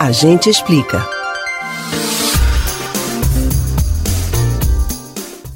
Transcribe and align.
A 0.00 0.12
gente 0.12 0.48
explica. 0.48 1.04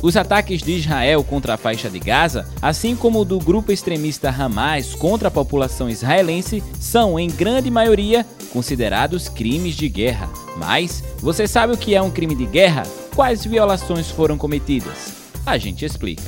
Os 0.02 0.16
ataques 0.16 0.64
de 0.64 0.72
Israel 0.72 1.22
contra 1.22 1.54
a 1.54 1.56
faixa 1.56 1.88
de 1.88 2.00
Gaza, 2.00 2.48
assim 2.60 2.96
como 2.96 3.20
o 3.20 3.24
do 3.24 3.38
grupo 3.38 3.70
extremista 3.70 4.30
Hamas 4.30 4.96
contra 4.96 5.28
a 5.28 5.30
população 5.30 5.88
israelense, 5.88 6.60
são, 6.80 7.20
em 7.20 7.28
grande 7.28 7.70
maioria, 7.70 8.26
considerados 8.52 9.28
crimes 9.28 9.76
de 9.76 9.88
guerra. 9.88 10.28
Mas 10.56 11.04
você 11.18 11.46
sabe 11.46 11.74
o 11.74 11.78
que 11.78 11.94
é 11.94 12.02
um 12.02 12.10
crime 12.10 12.34
de 12.34 12.46
guerra? 12.46 12.82
Quais 13.14 13.44
violações 13.44 14.10
foram 14.10 14.36
cometidas? 14.36 15.12
A 15.46 15.56
gente 15.56 15.84
explica. 15.84 16.22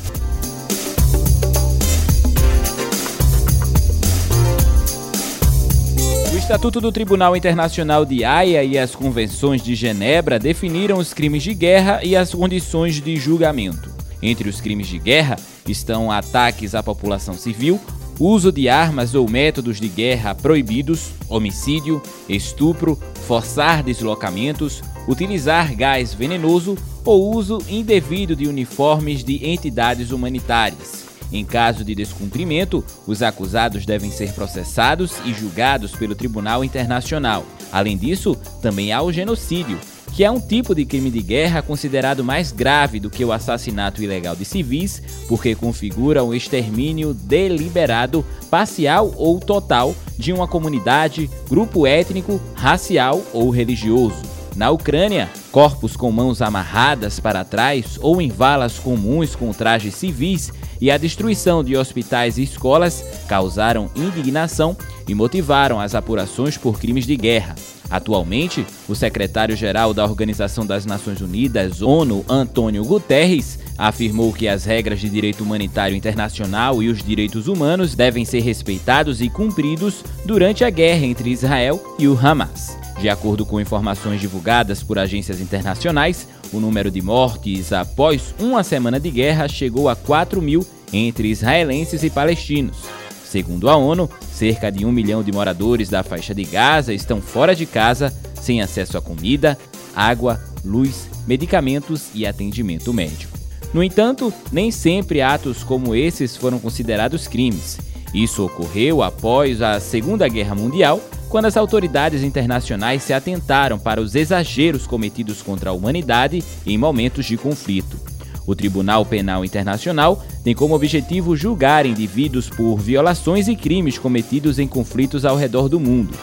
Estatuto 6.44 6.78
do 6.78 6.92
Tribunal 6.92 7.34
Internacional 7.34 8.04
de 8.04 8.22
Haia 8.22 8.62
e 8.62 8.76
as 8.76 8.94
Convenções 8.94 9.62
de 9.62 9.74
Genebra 9.74 10.38
definiram 10.38 10.98
os 10.98 11.14
crimes 11.14 11.42
de 11.42 11.54
guerra 11.54 12.00
e 12.04 12.14
as 12.14 12.34
condições 12.34 13.00
de 13.00 13.16
julgamento. 13.16 13.90
Entre 14.20 14.46
os 14.46 14.60
crimes 14.60 14.86
de 14.86 14.98
guerra 14.98 15.36
estão 15.66 16.12
ataques 16.12 16.74
à 16.74 16.82
população 16.82 17.32
civil, 17.32 17.80
uso 18.20 18.52
de 18.52 18.68
armas 18.68 19.14
ou 19.14 19.26
métodos 19.26 19.80
de 19.80 19.88
guerra 19.88 20.34
proibidos, 20.34 21.12
homicídio, 21.30 22.02
estupro, 22.28 23.00
forçar 23.26 23.82
deslocamentos, 23.82 24.82
utilizar 25.08 25.74
gás 25.74 26.12
venenoso 26.12 26.76
ou 27.06 27.34
uso 27.34 27.58
indevido 27.70 28.36
de 28.36 28.46
uniformes 28.46 29.24
de 29.24 29.48
entidades 29.48 30.10
humanitárias. 30.10 31.13
Em 31.34 31.44
caso 31.44 31.82
de 31.82 31.96
descumprimento, 31.96 32.84
os 33.08 33.20
acusados 33.20 33.84
devem 33.84 34.08
ser 34.08 34.32
processados 34.34 35.14
e 35.24 35.34
julgados 35.34 35.90
pelo 35.90 36.14
Tribunal 36.14 36.62
Internacional. 36.62 37.44
Além 37.72 37.98
disso, 37.98 38.36
também 38.62 38.92
há 38.92 39.02
o 39.02 39.12
genocídio, 39.12 39.76
que 40.12 40.22
é 40.22 40.30
um 40.30 40.38
tipo 40.38 40.76
de 40.76 40.84
crime 40.84 41.10
de 41.10 41.20
guerra 41.20 41.60
considerado 41.60 42.22
mais 42.22 42.52
grave 42.52 43.00
do 43.00 43.10
que 43.10 43.24
o 43.24 43.32
assassinato 43.32 44.00
ilegal 44.00 44.36
de 44.36 44.44
civis, 44.44 45.02
porque 45.26 45.56
configura 45.56 46.22
um 46.22 46.32
extermínio 46.32 47.12
deliberado, 47.12 48.24
parcial 48.48 49.12
ou 49.16 49.40
total 49.40 49.92
de 50.16 50.32
uma 50.32 50.46
comunidade, 50.46 51.28
grupo 51.50 51.84
étnico, 51.84 52.40
racial 52.54 53.20
ou 53.32 53.50
religioso. 53.50 54.22
Na 54.54 54.70
Ucrânia, 54.70 55.28
corpos 55.54 55.96
com 55.96 56.10
mãos 56.10 56.42
amarradas 56.42 57.20
para 57.20 57.44
trás 57.44 57.96
ou 58.02 58.20
em 58.20 58.28
valas 58.28 58.76
comuns 58.76 59.36
com 59.36 59.52
trajes 59.52 59.94
civis 59.94 60.52
e 60.80 60.90
a 60.90 60.98
destruição 60.98 61.62
de 61.62 61.76
hospitais 61.76 62.38
e 62.38 62.42
escolas 62.42 63.04
causaram 63.28 63.88
indignação 63.94 64.76
e 65.06 65.14
motivaram 65.14 65.78
as 65.78 65.94
apurações 65.94 66.56
por 66.58 66.80
crimes 66.80 67.06
de 67.06 67.16
guerra. 67.16 67.54
Atualmente, 67.88 68.66
o 68.88 68.96
secretário-geral 68.96 69.94
da 69.94 70.04
Organização 70.04 70.66
das 70.66 70.84
Nações 70.84 71.20
Unidas, 71.20 71.80
ONU, 71.82 72.24
Antônio 72.28 72.84
Guterres, 72.84 73.60
afirmou 73.78 74.32
que 74.32 74.48
as 74.48 74.64
regras 74.64 74.98
de 74.98 75.08
direito 75.08 75.44
humanitário 75.44 75.96
internacional 75.96 76.82
e 76.82 76.88
os 76.88 77.00
direitos 77.00 77.46
humanos 77.46 77.94
devem 77.94 78.24
ser 78.24 78.40
respeitados 78.40 79.20
e 79.20 79.30
cumpridos 79.30 80.02
durante 80.24 80.64
a 80.64 80.70
guerra 80.70 81.06
entre 81.06 81.30
Israel 81.30 81.94
e 81.96 82.08
o 82.08 82.18
Hamas. 82.18 82.83
De 83.00 83.08
acordo 83.08 83.44
com 83.44 83.60
informações 83.60 84.20
divulgadas 84.20 84.82
por 84.82 84.98
agências 84.98 85.40
internacionais, 85.40 86.28
o 86.52 86.60
número 86.60 86.90
de 86.90 87.02
mortes 87.02 87.72
após 87.72 88.34
uma 88.38 88.62
semana 88.62 89.00
de 89.00 89.10
guerra 89.10 89.48
chegou 89.48 89.88
a 89.88 89.96
4 89.96 90.40
mil 90.40 90.66
entre 90.92 91.28
israelenses 91.28 92.02
e 92.02 92.10
palestinos. 92.10 92.78
Segundo 93.24 93.68
a 93.68 93.76
ONU, 93.76 94.08
cerca 94.32 94.70
de 94.70 94.86
um 94.86 94.92
milhão 94.92 95.22
de 95.22 95.32
moradores 95.32 95.88
da 95.88 96.04
faixa 96.04 96.32
de 96.32 96.44
Gaza 96.44 96.94
estão 96.94 97.20
fora 97.20 97.54
de 97.54 97.66
casa, 97.66 98.14
sem 98.40 98.62
acesso 98.62 98.96
a 98.96 99.02
comida, 99.02 99.58
água, 99.94 100.40
luz, 100.64 101.08
medicamentos 101.26 102.10
e 102.14 102.24
atendimento 102.26 102.92
médico. 102.92 103.36
No 103.72 103.82
entanto, 103.82 104.32
nem 104.52 104.70
sempre 104.70 105.20
atos 105.20 105.64
como 105.64 105.96
esses 105.96 106.36
foram 106.36 106.60
considerados 106.60 107.26
crimes. 107.26 107.76
Isso 108.14 108.44
ocorreu 108.44 109.02
após 109.02 109.60
a 109.60 109.80
Segunda 109.80 110.28
Guerra 110.28 110.54
Mundial, 110.54 111.00
quando 111.34 111.46
as 111.46 111.56
autoridades 111.56 112.22
internacionais 112.22 113.02
se 113.02 113.12
atentaram 113.12 113.76
para 113.76 114.00
os 114.00 114.14
exageros 114.14 114.86
cometidos 114.86 115.42
contra 115.42 115.70
a 115.70 115.72
humanidade 115.72 116.44
em 116.64 116.78
momentos 116.78 117.26
de 117.26 117.36
conflito. 117.36 117.98
O 118.46 118.54
Tribunal 118.54 119.04
Penal 119.04 119.44
Internacional 119.44 120.24
tem 120.44 120.54
como 120.54 120.76
objetivo 120.76 121.34
julgar 121.34 121.86
indivíduos 121.86 122.48
por 122.48 122.76
violações 122.76 123.48
e 123.48 123.56
crimes 123.56 123.98
cometidos 123.98 124.60
em 124.60 124.68
conflitos 124.68 125.24
ao 125.24 125.34
redor 125.34 125.68
do 125.68 125.80
mundo. 125.80 126.16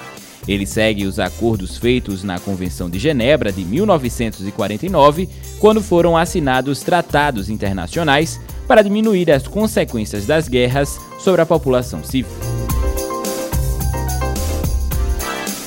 Ele 0.48 0.66
segue 0.66 1.06
os 1.06 1.20
acordos 1.20 1.78
feitos 1.78 2.24
na 2.24 2.40
Convenção 2.40 2.90
de 2.90 2.98
Genebra 2.98 3.52
de 3.52 3.66
1949, 3.66 5.28
quando 5.60 5.82
foram 5.82 6.16
assinados 6.16 6.84
tratados 6.84 7.50
internacionais 7.50 8.40
para 8.66 8.82
diminuir 8.82 9.30
as 9.30 9.46
consequências 9.46 10.26
das 10.26 10.48
guerras 10.48 10.98
sobre 11.20 11.42
a 11.42 11.46
população 11.46 12.02
civil. 12.02 12.51